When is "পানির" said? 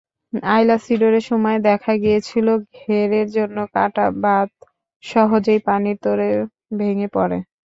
5.67-5.97